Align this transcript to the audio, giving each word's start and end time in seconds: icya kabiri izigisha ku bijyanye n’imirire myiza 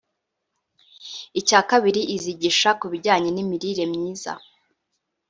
icya 1.39 1.59
kabiri 1.69 2.01
izigisha 2.15 2.69
ku 2.79 2.85
bijyanye 2.91 3.29
n’imirire 3.31 3.83
myiza 3.91 4.31